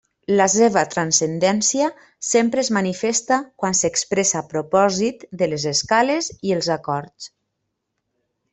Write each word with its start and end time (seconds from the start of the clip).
La 0.37 0.45
seva 0.51 0.83
transcendència 0.93 1.89
sempre 2.29 2.63
és 2.67 2.71
manifesta 2.77 3.39
quan 3.63 3.77
s'expressa 3.81 4.39
a 4.41 4.45
propòsit 4.55 5.29
de 5.43 5.51
les 5.53 5.67
escales 5.75 6.31
i 6.51 6.57
els 6.59 6.71
acords. 6.79 7.29